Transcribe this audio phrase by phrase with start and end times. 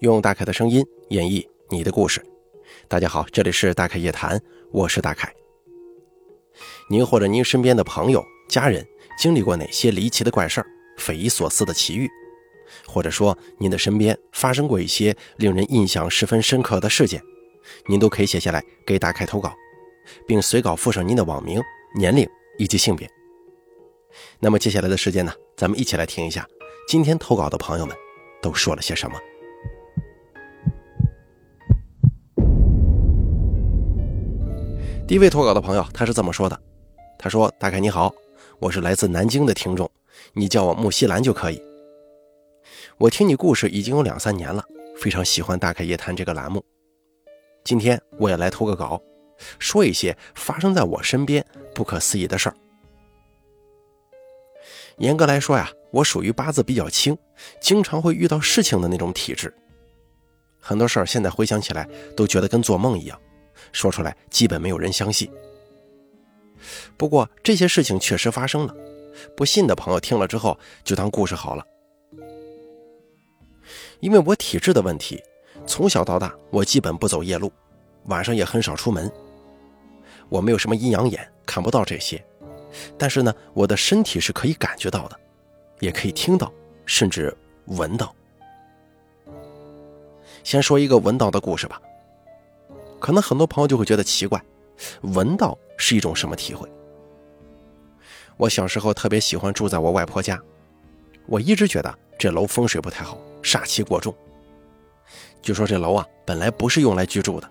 [0.00, 2.20] 用大凯的声音演绎你的故事。
[2.88, 4.40] 大家好，这里是大凯夜谈，
[4.72, 5.32] 我是大凯。
[6.88, 8.84] 您或者您身边的朋友、家人
[9.16, 10.66] 经历过哪些离奇的怪事儿、
[10.98, 12.08] 匪夷所思的奇遇？
[12.86, 17.22] 或者说您的身边发生过一些令人印象十分深刻的事件，
[17.86, 19.54] 您都可以写下来给大凯投稿，
[20.26, 21.62] 并随稿附上您的网名、
[21.96, 23.08] 年龄以及性别。
[24.40, 26.46] 那么接下来的时间呢，咱们一起来听一下
[26.88, 27.96] 今天投稿的朋友们
[28.42, 29.18] 都说了些什么。
[35.06, 36.58] 第一位投稿的朋友，他是这么说的
[37.18, 38.10] ：“他说，大概你好，
[38.58, 39.90] 我是来自南京的听众，
[40.32, 41.62] 你叫我木西兰就可以。
[42.96, 44.64] 我听你故事已经有两三年了，
[44.96, 46.64] 非常喜欢《大开夜谈》这个栏目。
[47.64, 48.98] 今天我也来投个稿，
[49.58, 51.44] 说一些发生在我身边
[51.74, 52.56] 不可思议的事儿。
[54.96, 57.14] 严格来说呀，我属于八字比较轻，
[57.60, 59.54] 经常会遇到事情的那种体质。
[60.58, 63.20] 很多事儿现在回想起来都觉得跟做梦一样，
[63.74, 65.30] 说出来基本没有人相信。
[66.96, 68.74] 不过这些事情确实发生了，
[69.36, 71.66] 不信的朋友听了之后就当故事好了。
[74.00, 75.22] 因为我体质的问题，
[75.66, 77.52] 从小到大我基本不走夜路，
[78.04, 79.10] 晚上也很少出门。
[80.28, 82.22] 我没有什么阴阳眼，看不到这些。
[82.96, 85.18] 但是呢，我的身体是可以感觉到的，
[85.80, 86.52] 也可以听到，
[86.86, 87.36] 甚至
[87.66, 88.14] 闻到。
[90.42, 91.80] 先说一个闻到的故事吧。
[93.04, 94.42] 可能很多朋友就会觉得奇怪，
[95.02, 96.66] 闻到是一种什么体会？
[98.38, 100.40] 我小时候特别喜欢住在我外婆家，
[101.26, 104.16] 我一直觉得这楼风水不太好，煞气过重。
[105.42, 107.50] 据说这楼啊，本来不是用来居住的，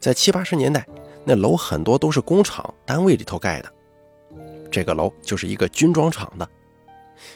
[0.00, 0.86] 在七八十年代。
[1.22, 3.70] 那楼很多都是工厂单位里头盖的，
[4.70, 6.48] 这个楼就是一个军装厂的，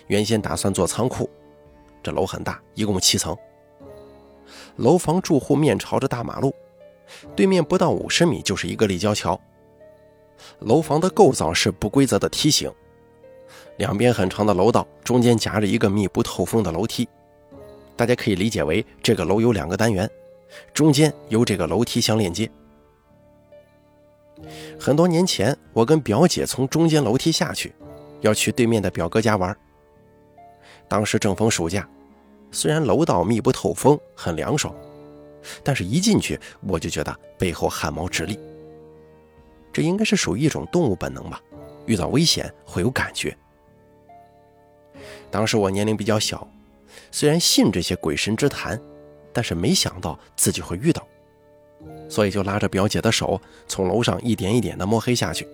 [0.06, 1.28] 原先打算做仓库。
[2.02, 3.36] 这楼很大，一共七层。
[4.76, 6.54] 楼房住户面朝着大马路，
[7.36, 9.38] 对面不到五十米就是一个立交桥。
[10.60, 12.72] 楼房的构造是不规则的梯形，
[13.76, 17.08] 两边很长的楼道，中间夹着一个密不透风的楼梯。
[17.96, 20.10] 大家可以理解为这个楼有两个单元，
[20.72, 22.50] 中间由这个楼梯相连接。
[24.80, 27.72] 很多年前，我跟表姐从中间楼梯下去，
[28.22, 29.56] 要去对面的表哥家玩。
[30.88, 31.88] 当时正逢暑假，
[32.52, 34.72] 虽然楼道密不透风，很凉爽，
[35.64, 38.38] 但是一进去我就觉得背后汗毛直立。
[39.72, 41.42] 这应该是属于一种动物本能吧，
[41.86, 43.36] 遇到危险会有感觉。
[45.30, 46.46] 当时我年龄比较小，
[47.10, 48.78] 虽然信这些鬼神之谈，
[49.32, 51.06] 但是没想到自己会遇到。
[52.08, 55.48] 所以就拉着表姐的手，从楼上一点一点的摸黑下去。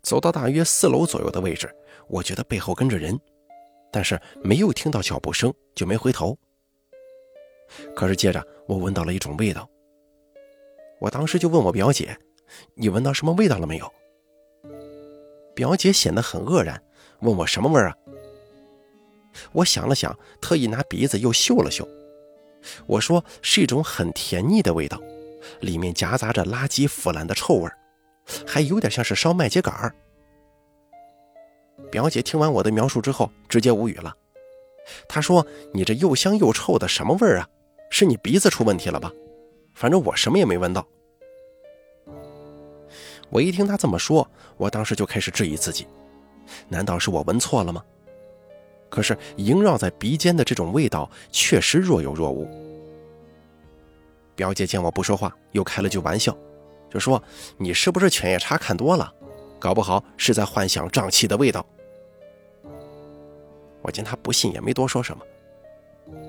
[0.00, 1.68] 走到大约四楼左右的位置，
[2.06, 3.18] 我觉得背后跟着人，
[3.90, 6.36] 但是没有听到脚步声，就没回头。
[7.94, 9.68] 可是接着我闻到了一种味道，
[11.00, 12.16] 我当时就问我表姐
[12.74, 13.92] ：“你闻到什么味道了没有？”
[15.54, 16.82] 表姐显得很愕然，
[17.20, 17.96] 问我什么味儿啊？
[19.52, 21.86] 我想了想，特意拿鼻子又嗅了嗅。
[22.86, 25.00] 我说是一种很甜腻的味道，
[25.60, 27.76] 里面夹杂着垃圾腐烂的臭味儿
[28.46, 29.94] 还有点像是烧麦秸秆儿
[31.90, 34.14] 表姐听完我的描述之后，直接无语了。
[35.08, 37.48] 她说：“你这又香又臭的什么味儿啊？
[37.90, 39.10] 是你鼻子出问题了吧？
[39.74, 40.86] 反正我什么也没闻到。”
[43.30, 45.86] 我一听她这么说，我当时就开始质疑自己：
[46.68, 47.82] 难道是我闻错了吗？
[48.88, 52.48] 可是萦绕在鼻尖的这种味道确实若有若无。
[54.34, 56.36] 表姐见我不说话，又开了句玩笑，
[56.90, 57.22] 就说
[57.58, 59.12] ：“你是不是犬夜叉看多了？
[59.58, 61.64] 搞不好是在幻想瘴气的味道。”
[63.88, 65.24] 我见他不信，也没多说什么。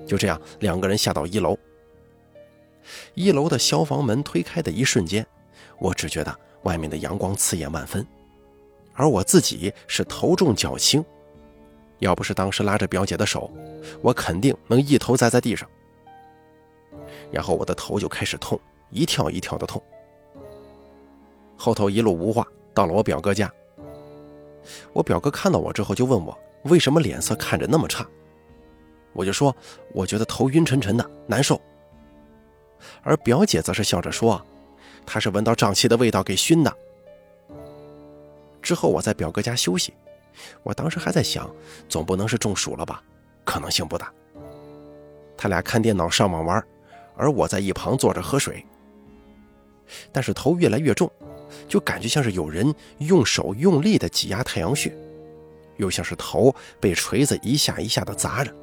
[0.07, 1.57] 就这样，两个人下到一楼。
[3.15, 5.27] 一楼的消防门推开的一瞬间，
[5.77, 6.33] 我只觉得
[6.63, 8.07] 外面的阳光刺眼万分，
[8.93, 11.03] 而我自己是头重脚轻。
[11.97, 13.51] 要不是当时拉着表姐的手，
[14.01, 15.69] 我肯定能一头栽在地上。
[17.29, 18.57] 然后我的头就开始痛，
[18.89, 19.83] 一跳一跳的痛。
[21.57, 23.51] 后头一路无话，到了我表哥家。
[24.93, 28.05] 我表哥看到我之后就问我为什么脸色看着那么差，
[29.13, 29.55] 我就说
[29.93, 31.59] 我觉得头晕沉沉的，难受。
[33.01, 34.43] 而表姐则是笑着说，
[35.05, 36.73] 她是闻到瘴气的味道给熏的。
[38.61, 39.93] 之后我在表哥家休息。
[40.63, 41.49] 我当时还在想，
[41.89, 43.03] 总不能是中暑了吧？
[43.43, 44.13] 可能性不大。
[45.35, 46.63] 他俩看电脑、上网玩，
[47.17, 48.65] 而我在一旁坐着喝水。
[50.11, 51.11] 但是头越来越重，
[51.67, 54.95] 就感觉像是有人用手用力的挤压太阳穴，
[55.79, 58.53] 又像是头被锤子一下一下的砸着。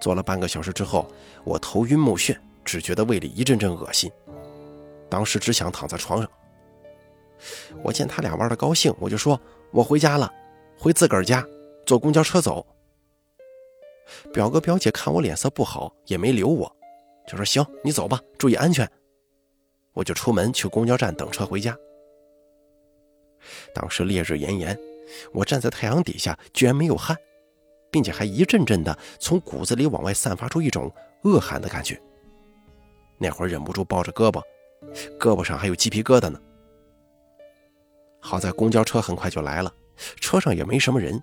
[0.00, 1.10] 坐了半个小时之后，
[1.44, 4.10] 我头晕目眩，只觉得胃里一阵阵恶心，
[5.08, 6.30] 当时只想躺在床上。
[7.82, 9.40] 我见他俩玩的高兴，我就说
[9.72, 10.30] ：“我回家了，
[10.78, 11.46] 回自个儿家，
[11.86, 12.66] 坐公交车走。”
[14.32, 16.70] 表哥表姐看我脸色不好，也没留我，
[17.26, 18.90] 就说：“行，你走吧，注意安全。”
[19.94, 21.76] 我就出门去公交站等车回家。
[23.72, 24.78] 当时烈日炎炎，
[25.32, 27.16] 我站在太阳底下，居然没有汗，
[27.90, 30.92] 并且还一阵阵的从骨子里往外散发出一种
[31.24, 32.00] 恶寒的感觉。
[33.18, 34.42] 那会儿忍不住抱着胳膊，
[35.18, 36.40] 胳膊上还有鸡皮疙瘩呢。
[38.20, 39.72] 好在公交车很快就来了，
[40.16, 41.22] 车上也没什么人。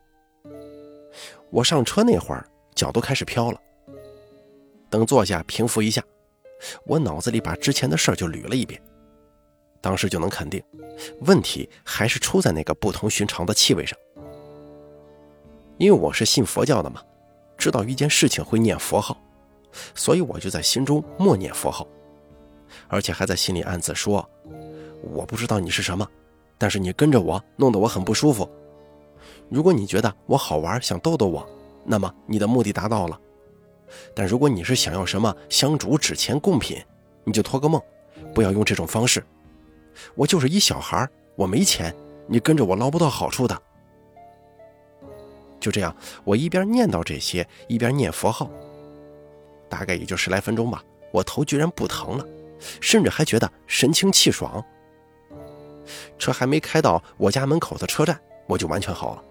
[1.50, 3.60] 我上车那会儿，脚都开始飘了。
[4.90, 6.04] 等坐下平复一下，
[6.86, 8.82] 我脑子里把之前的事儿就捋了一遍。
[9.82, 10.64] 当时就能肯定，
[11.22, 13.98] 问题还是出在那个不同寻常的气味上。
[15.78, 17.02] 因为我是信佛教的嘛，
[17.58, 19.18] 知道一件事情会念佛号，
[19.96, 21.88] 所以我就在心中默念佛号，
[22.88, 24.30] 而且还在心里暗自说
[25.02, 26.08] ：“我不知道你是什么。”
[26.60, 28.48] 但是你跟着我，弄得我很不舒服。
[29.50, 31.44] 如果你觉得我好玩，想逗逗我，
[31.84, 33.20] 那么你的目的达到了。
[34.14, 36.78] 但如果你是想要什么香烛、纸钱、贡品，
[37.24, 37.82] 你就托个梦，
[38.36, 39.26] 不要用这种方式。
[40.16, 41.96] 我就是一小孩，我没钱，
[42.28, 43.62] 你跟着我捞不到好处的。
[45.60, 48.50] 就这样，我一边念叨这些，一边念佛号。
[49.70, 52.26] 大概也就十来分钟吧，我头居然不疼了，
[52.82, 54.64] 甚至还觉得神清气爽。
[56.18, 59.24] 车还没开到我家门口的车站，我就完全好了。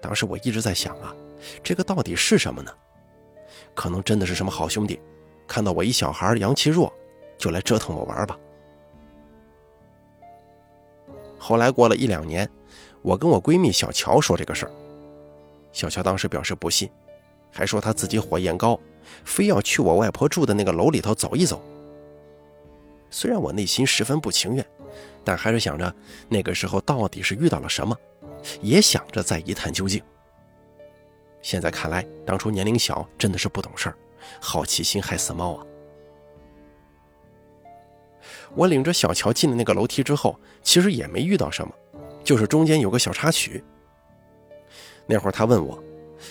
[0.00, 1.14] 当时我一直在想啊，
[1.62, 2.72] 这个到底是什么呢？
[3.74, 5.00] 可能真的是什么好兄弟，
[5.46, 6.92] 看到我一小孩阳气弱，
[7.38, 8.38] 就来折腾我玩吧。
[11.38, 12.48] 后来过了一两年，
[13.02, 14.72] 我跟我闺蜜小乔说这个事儿，
[15.72, 16.90] 小乔当时表示不信，
[17.52, 18.80] 还说她自己火焰高，
[19.24, 21.62] 非要去我外婆住的那个楼里头走一走。
[23.10, 24.66] 虽然我内心十分不情愿，
[25.22, 25.94] 但还是想着
[26.28, 27.94] 那个时候到底是遇到了什么，
[28.62, 30.02] 也想着再一探究竟。
[31.42, 33.96] 现在看来，当初年龄小，真的是不懂事儿，
[34.40, 35.66] 好奇心害死猫啊！
[38.56, 41.74] 我领着小乔进了那个楼梯之后，其实也没遇到什么，
[42.22, 43.62] 就是中间有个小插曲。
[45.06, 45.82] 那会儿他问我：“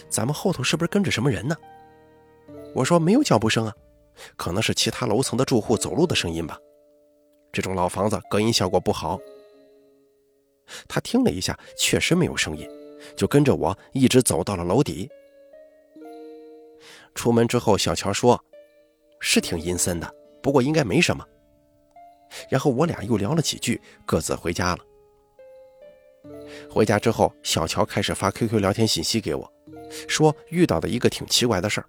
[0.10, 1.56] 咱们后头是不是跟着什么人呢？”
[2.74, 3.74] 我说：“没有脚步声啊，
[4.36, 6.58] 可能是其他楼层的住户走路的声音吧。”
[7.52, 9.20] 这种老房子隔音效果不好。
[10.88, 12.68] 他听了一下，确实没有声音，
[13.16, 15.10] 就跟着我一直走到了楼底。
[17.14, 18.44] 出门之后，小乔说
[19.20, 20.12] ：“是挺阴森的，
[20.42, 21.24] 不过应该没什么。”
[22.50, 24.80] 然后我俩又聊了几句，各自回家了。
[26.70, 29.52] 回家之后，小乔开始发 QQ 聊天信息给我，
[30.08, 31.88] 说遇到的一个挺奇怪的事儿。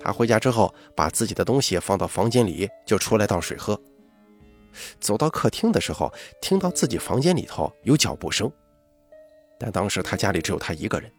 [0.00, 3.80] 他回家之后，把自己的东西放到房间里，就出来倒水喝。
[4.98, 8.50] 走到客厅的时候，听到自己房间里头有脚步声，
[9.58, 11.12] 但当时他家里只有他一个人。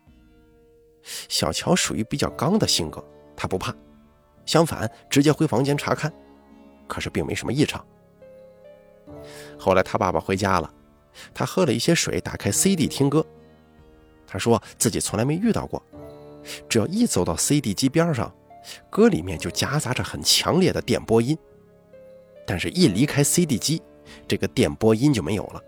[1.29, 3.03] 小乔属于比较刚的性格，
[3.37, 3.73] 他不怕，
[4.45, 6.11] 相反直接回房间查看，
[6.87, 7.85] 可是并没什么异常。
[9.57, 10.73] 后来他爸爸回家了，
[11.33, 13.25] 他喝了一些水，打开 CD 听歌。
[14.25, 15.81] 他说自己从来没遇到过，
[16.67, 18.33] 只要一走到 CD 机边上，
[18.89, 21.37] 歌里面就夹杂着很强烈的电波音。
[22.45, 23.81] 但是，一离开 CD 机，
[24.27, 25.61] 这个电波音就没有了。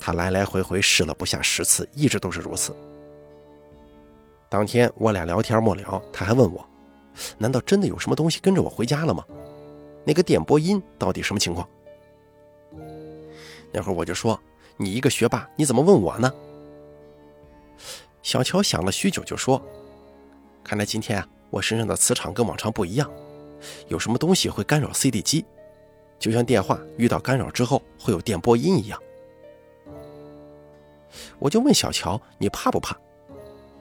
[0.00, 2.74] 他来来回回试了不下十次，一直都是如此。
[4.48, 6.66] 当天我俩聊天末了，他还问我
[7.38, 9.24] ：“难道真的有什么东西跟着我回家了吗？
[10.04, 11.68] 那个电波音到底什么情况？”
[13.72, 14.38] 那会儿我就说
[14.76, 16.32] ：“你一个学霸，你怎么问我呢？”
[18.22, 19.60] 小乔想了许久，就说
[20.62, 23.10] ：“看来今天啊，我身上的磁场跟往常不一样。”
[23.86, 25.44] 有什么东西会干扰 CD 机，
[26.18, 29.00] 就像电话遇到干扰之后会有电波音一样。
[31.38, 32.96] 我就问小乔：“你怕不怕？”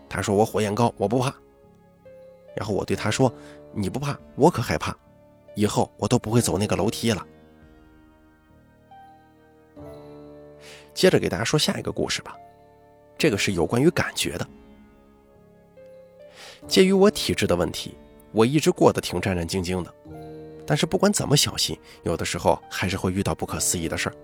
[0.07, 1.33] 他说：“我火焰高，我不怕。”
[2.55, 3.33] 然后我对他说
[3.73, 4.95] ：“你不怕，我可害怕。
[5.55, 7.25] 以后我都不会走那个楼梯了。”
[10.93, 12.37] 接着给大家说下一个故事吧，
[13.17, 14.47] 这个是有关于感觉的。
[16.67, 17.97] 介于我体质的问题。
[18.33, 19.93] 我一直过得挺战战兢兢的，
[20.65, 24.15] 但是不管怎么小心，有的时候还是会遇到不可思议的事儿。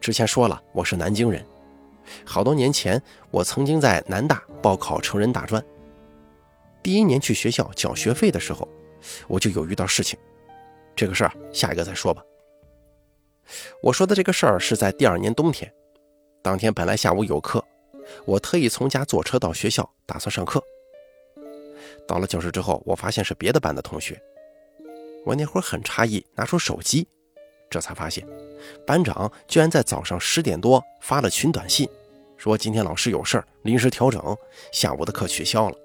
[0.00, 1.44] 之前说了，我是南京人，
[2.24, 5.60] 好多年前我曾经在南大报考成人大专。
[6.84, 8.68] 第一年去学校缴学费的时候，
[9.28, 10.18] 我就有遇到事情，
[10.94, 12.22] 这个事儿下一个再说吧。
[13.82, 15.72] 我说的这个事儿是在第二年冬天，
[16.42, 17.64] 当天本来下午有课，
[18.24, 20.62] 我特意从家坐车到学校，打算上课。
[22.08, 24.20] 到了教室之后，我发现是别的班的同学。
[25.24, 27.08] 我那会儿很诧异，拿出手机，
[27.68, 28.26] 这才发现，
[28.86, 31.88] 班长居然在早上十点多发了群短信，
[32.36, 34.36] 说今天老师有事儿，临时调整，
[34.72, 35.76] 下午的课取消了。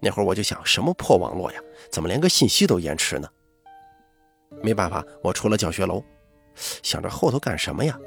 [0.00, 1.60] 那会儿我就想，什么破网络呀，
[1.90, 3.28] 怎么连个信息都延迟呢？
[4.62, 6.02] 没办法，我出了教学楼，
[6.82, 7.98] 想着后头干什么呀？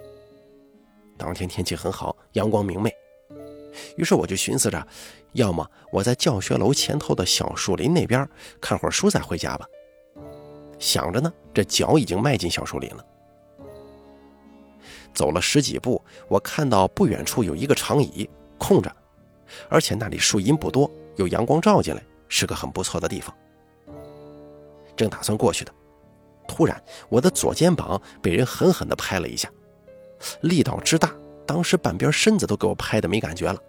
[1.18, 2.94] 当天天气很好，阳光明媚。
[3.96, 4.88] 于是我就寻思着，
[5.34, 8.28] 要么我在教学楼前头的小树林那边
[8.62, 9.68] 看会儿书再回家吧。
[10.80, 13.06] 想着呢，这脚已经迈进小树林了。
[15.14, 18.30] 走了十几步，我看到不远处有一个长椅
[18.60, 18.96] 空着，
[19.70, 23.36] 而且那里树荫不多，有阳光照进来，是个很不错的地方。
[24.96, 25.72] 正打算过去的，
[26.48, 29.52] 突然我的左肩膀被人狠狠地拍了一下，
[30.42, 31.14] 力道之大。
[31.46, 33.62] 当时半边身子都给我拍的没感觉了，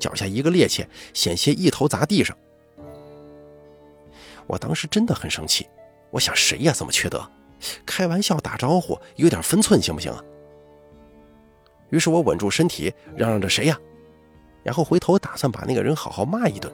[0.00, 2.36] 脚下一个趔趄，险些一头砸地上。
[4.48, 5.66] 我当时真的很生气，
[6.10, 7.24] 我想谁呀这么缺德，
[7.84, 10.22] 开玩笑打招呼有点分寸行不行啊？
[11.90, 13.78] 于是我稳住身体，嚷嚷着谁呀，
[14.66, 16.72] 然后回头打算把那个人好好骂一顿。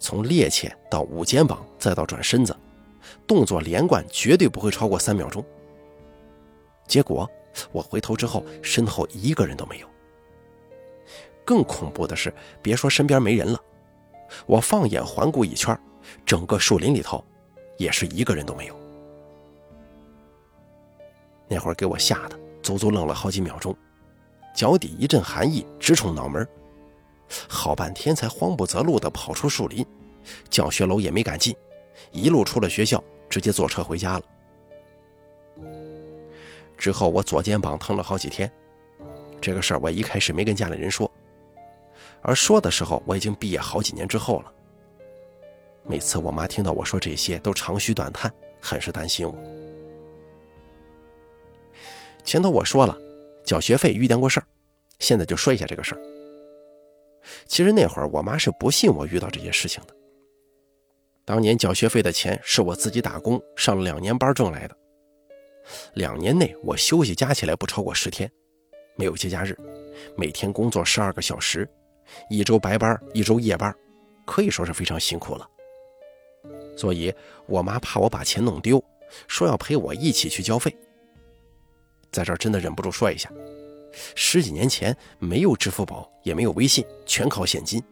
[0.00, 2.56] 从趔趄到捂肩膀再到转身子，
[3.24, 5.44] 动作连贯，绝对不会超过三秒钟。
[6.88, 7.30] 结果。
[7.70, 9.86] 我回头之后，身后一个人都没有。
[11.44, 12.32] 更恐怖的是，
[12.62, 13.60] 别说身边没人了，
[14.46, 15.78] 我放眼环顾一圈，
[16.24, 17.22] 整个树林里头，
[17.76, 18.76] 也是一个人都没有。
[21.46, 23.76] 那会儿给我吓得足足愣了好几秒钟，
[24.54, 26.46] 脚底一阵寒意直冲脑门，
[27.48, 29.84] 好半天才慌不择路地跑出树林，
[30.50, 31.54] 教学楼也没敢进，
[32.10, 34.22] 一路出了学校，直接坐车回家了。
[36.76, 38.50] 之后我左肩膀疼了好几天，
[39.40, 41.10] 这个事儿我一开始没跟家里人说，
[42.20, 44.52] 而说的时候我已经毕业好几年之后了。
[45.84, 49.34] 每次我妈听到我说这些，都长吁短叹，很是担心我。
[52.24, 52.96] 前头我说了，
[53.44, 54.46] 缴学费遇见过事儿，
[54.98, 56.00] 现在就说一下这个事儿。
[57.46, 59.94] 其实那会儿我妈是不信我遇到这些事情的。
[61.24, 64.76] 当年缴学费的钱是我自己打工上了两年班挣来的。
[65.94, 68.30] 两年内，我休息加起来不超过十天，
[68.96, 69.56] 没有节假日，
[70.16, 71.68] 每天工作十二个小时，
[72.28, 73.72] 一周白班，一周夜班，
[74.26, 75.48] 可以说是非常辛苦了。
[76.76, 77.14] 所以，
[77.46, 78.82] 我妈怕我把钱弄丢，
[79.28, 80.74] 说要陪我一起去交费。
[82.12, 83.28] 在这儿真的忍不住说一下，
[84.14, 87.82] 十几年前没有支付宝，也没有微信，全靠现金。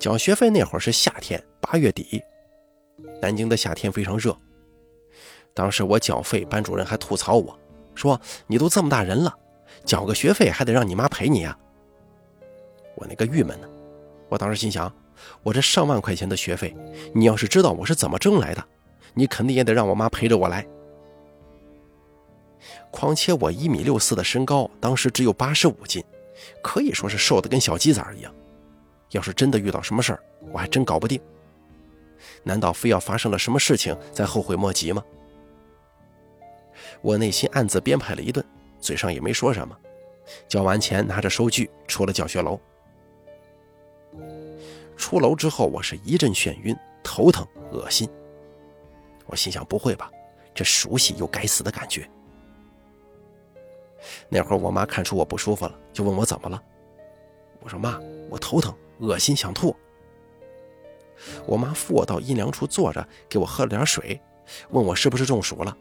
[0.00, 2.20] 交学费那会儿是夏天，八月底，
[3.20, 4.36] 南京的夏天非常热。
[5.54, 7.56] 当时我缴费，班主任还吐槽我，
[7.94, 8.18] 说
[8.48, 9.38] ：“你都这么大人了，
[9.84, 11.56] 缴个学费还得让你妈陪你呀。”
[12.96, 13.68] 我那个郁闷呢！
[14.30, 14.90] 我当时心想，
[15.42, 16.74] 我这上万块钱的学费，
[17.14, 18.64] 你要是知道我是怎么挣来的，
[19.12, 20.66] 你肯定也得让我妈陪着我来。
[22.90, 26.02] 况且我一米六四的身高，当时只有八十五斤，
[26.62, 28.34] 可以说是瘦的跟小鸡仔一样。
[29.10, 31.20] 要是真的遇到什么事儿，我还真搞不定。
[32.42, 35.02] 难道非要发生了什么事情才后悔莫及吗？
[37.00, 38.44] 我内心暗自编排了一顿，
[38.80, 39.76] 嘴上也没说什么。
[40.48, 42.58] 交完钱，拿着收据出了教学楼。
[44.96, 48.08] 出楼之后，我是一阵眩晕、头疼、恶心。
[49.26, 50.10] 我心想：不会吧，
[50.54, 52.08] 这熟悉又该死的感觉。
[54.28, 56.60] 那会儿我妈看出我不舒服了，就问我怎么了。
[57.60, 59.74] 我说：妈，我头疼、恶心、想吐。
[61.46, 64.20] 我妈扶我到阴凉处坐着，给我喝了点水，
[64.70, 65.76] 问我是不是中暑了。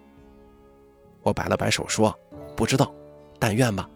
[1.24, 2.18] 我摆了摆手说
[2.56, 2.94] ：“不知道，
[3.40, 3.90] 但愿吧。”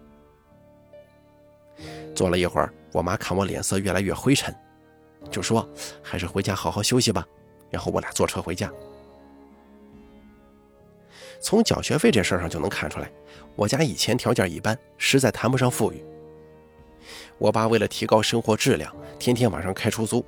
[2.15, 4.55] 坐了一会儿，我妈看我脸色越来越灰沉，
[5.29, 5.67] 就说
[6.01, 7.25] ：“还是回家好好休息吧。”
[7.70, 8.72] 然后我俩坐车回家。
[11.45, 13.07] 从缴学费这事儿上就能看出来，
[13.55, 16.03] 我家以前条件一般，实在谈不上富裕。
[17.37, 20.25] 我爸为了提高生活质量，天天晚上开出租，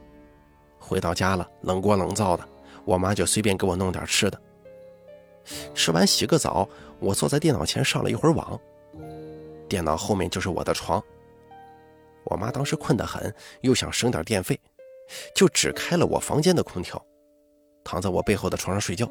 [0.78, 2.48] 回到家了冷锅冷灶的，
[2.86, 4.40] 我妈就随便给我弄点吃的。
[5.74, 6.70] 吃完洗个澡，
[7.00, 8.60] 我坐在电脑前上了一会儿网。
[9.68, 11.04] 电脑后面就是我的床。
[12.26, 14.60] 我妈当时困得很，又想省点电费，
[15.34, 17.04] 就只开了我房间的空调，
[17.84, 19.10] 躺在我背后的床上睡觉。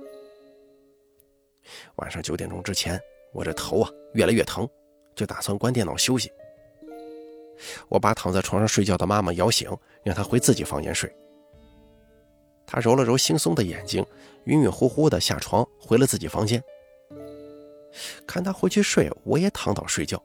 [1.97, 3.01] 晚上九点钟之前，
[3.33, 4.69] 我这头啊越来越疼，
[5.15, 6.33] 就打算关电脑休息。
[7.89, 9.71] 我把躺在床上睡觉的妈妈摇醒，
[10.05, 11.11] 让她回自己房间睡。
[12.67, 14.05] 她揉了揉惺忪的眼睛。
[14.45, 16.63] 晕晕乎乎的下床，回了自己房间。
[18.29, 20.23] 看她回去睡，我也躺倒睡觉。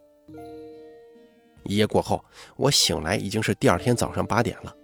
[1.64, 2.24] 一夜过后，
[2.56, 4.76] 我醒来已经是第二天早上八点了，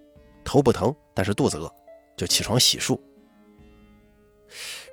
[0.43, 1.71] 头不疼，但是肚子饿，
[2.15, 2.99] 就起床洗漱。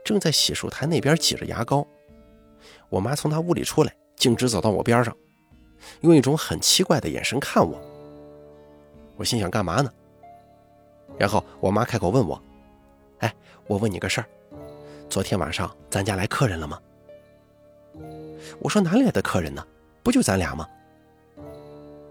[0.04, 1.86] 正在洗漱台那边挤着牙膏，
[2.90, 5.16] 我妈从她屋里出来，径直走到我边上，
[6.02, 7.80] 用一种很奇怪的眼神看我。
[9.16, 9.90] 我心想干嘛呢？
[11.18, 12.40] 然后我妈开口问我
[13.20, 13.34] ：“哎，
[13.66, 14.26] 我问你个事儿，
[15.08, 16.78] 昨天晚上咱家来客人了吗？”
[18.60, 19.66] 我说：“哪里来的客人呢？
[20.02, 20.68] 不就咱俩吗？”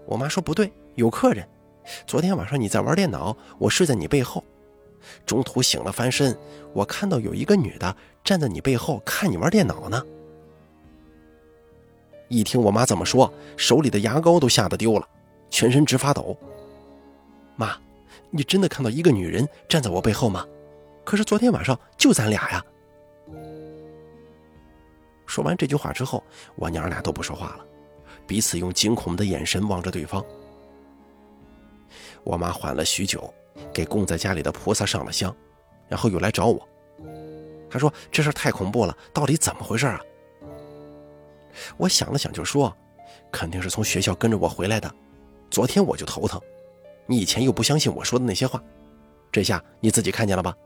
[0.06, 1.46] 我妈说：“不对，有客人。
[2.06, 4.42] 昨天晚上你在玩电脑，我睡在你背后，
[5.26, 6.36] 中途醒了翻身，
[6.72, 10.02] 我看到有一个女的站在你背后看你玩电脑呢。”
[12.28, 15.08] 一听我妈这么说，手里的牙膏都吓得丢了，
[15.50, 16.36] 全身直发抖。
[17.54, 17.76] 妈，
[18.30, 20.44] 你真的看到一个女人站在我背后吗？
[21.04, 22.64] 可是昨天晚上就咱俩呀。
[25.26, 26.24] 说完这句话之后，
[26.56, 27.66] 我娘俩都不说话了，
[28.26, 30.24] 彼此用惊恐的眼神望着对方。
[32.24, 33.32] 我妈缓了许久，
[33.74, 35.34] 给供在家里的菩萨上了香，
[35.88, 36.66] 然后又来找我。
[37.68, 40.00] 他说：“这事太恐怖了，到底怎么回事啊？”
[41.76, 42.74] 我想了想，就说
[43.32, 44.88] ：“肯定是从学校跟着我回来的。
[45.50, 46.40] 昨天我就头疼。”
[47.06, 48.62] 你以前又不相信我说的那些话，
[49.30, 50.56] 这下你自己看见了吧？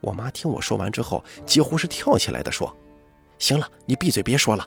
[0.00, 2.76] 我妈听我说完之后，几乎是跳起来的说
[3.38, 4.66] ：“行了，你闭嘴别说了，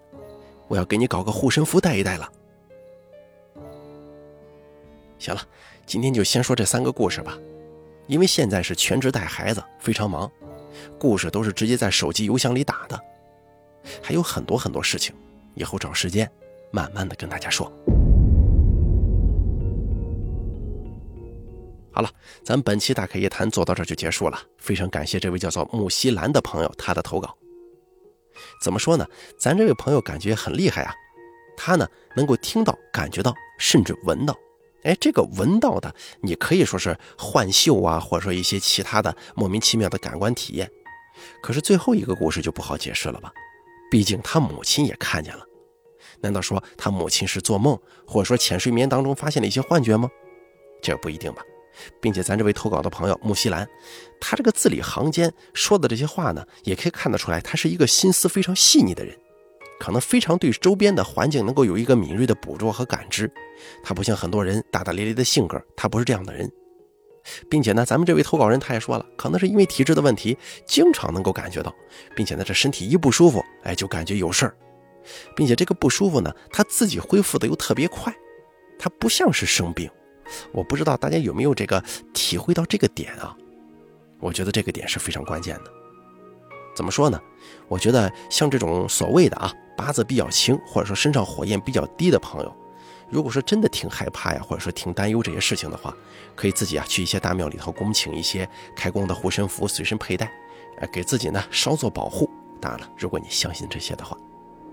[0.67, 2.31] 我要给你搞个护身符带一带了。”
[5.19, 5.41] 行了，
[5.91, 7.37] 今天就先说这三个故事吧，
[8.07, 10.31] 因为现在是全职带孩子，非常忙，
[10.97, 12.97] 故事都是直接在手机邮箱里打的，
[14.01, 15.13] 还有很多很多事情，
[15.53, 16.31] 以后找时间
[16.71, 17.69] 慢慢的跟大家说。
[21.91, 22.09] 好了，
[22.41, 24.39] 咱本期大开夜谈做到这就结束了。
[24.59, 27.37] 非常感谢这位叫做木西兰的朋友他的投稿。
[28.63, 29.05] 怎么说呢？
[29.37, 30.95] 咱这位朋友感觉很厉害啊，
[31.57, 34.33] 他呢能够听到、感觉到，甚至闻到。
[34.83, 40.69] 哎，这个闻到的，你可以说是幻嗅啊，或者说一些其他的莫名其妙的感官体验。
[41.41, 43.31] 可是最后一个故事就不好解释了吧？
[43.91, 45.45] 毕竟他母亲也看见了。
[46.19, 50.09] 难道说他母亲是做梦，或者说浅睡眠当中发现了一些幻觉吗？
[50.81, 51.41] 这不一定吧。
[51.99, 53.67] 并且咱这位投稿的朋友木西兰，
[54.19, 59.17] 他这个字里行间说的这些话呢，也可以看得出来，他是一个心思非常细腻的人，
[59.81, 63.31] 可能非常对周边的环境能够有一个敏锐的捕捉和感知。
[63.83, 66.47] 他不像很多人大大咧咧的性格，他不是这样的人。
[67.49, 71.73] 并且呢，咱们这位投稿人他也说了，可能是因为体质的问题，经常能够感觉到，
[72.15, 74.55] 并且呢，这身体一不舒服，哎，就感觉有事儿，
[75.35, 78.15] 并且这个不舒服呢，他自己恢复的又特别快，
[78.77, 79.89] 他不像是生病。
[80.51, 83.35] 我不知道大家有没有这个体会到这个点啊？
[84.19, 85.71] 我觉得这个点是非常关键的。
[86.75, 87.19] 怎么说呢？
[87.67, 89.51] 我觉得像这种所谓的啊
[89.83, 92.55] 八字比较轻，或者说身上火焰比较低的朋友，
[93.09, 95.91] 如果说真的挺害怕呀，或者说挺担忧这些事情的话，
[96.35, 100.31] 可以自己啊去一些大庙里头恭请一些开光的护身符随身佩戴，
[100.77, 102.29] 呃，给自己呢稍作保护。
[102.59, 104.15] 当然了，如果你相信这些的话，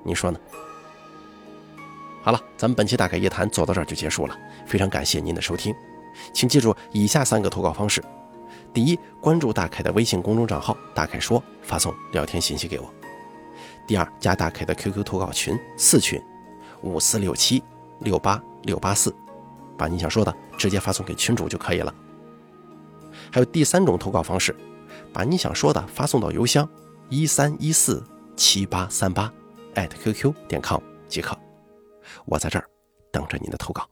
[0.03, 0.39] 你说呢？
[2.23, 5.75] 好了，咱们本期大开夜谈做到这儿就结束了，非常感谢您的收听，
[6.35, 8.05] 请记住以下三个投稿方式：
[8.75, 12.87] 第一，关注大凯的微信公众账号“大凯说”，发送聊天信息给我；
[13.89, 16.23] 第二，加大 K 的 QQ 投稿群四群
[16.83, 17.63] 五四六七
[18.01, 19.13] 六八六八四，
[19.79, 21.93] 把你想说的直接发送给群主就可以了。
[23.33, 24.55] 还有第三种投稿方式，
[25.11, 26.69] 把你想说的发送到邮箱
[27.09, 28.05] 一三一四
[28.37, 29.33] 七八三八
[29.75, 31.35] @QQ 点 com 即可。
[32.27, 32.69] 我在这儿
[33.11, 33.89] 等着您的投稿。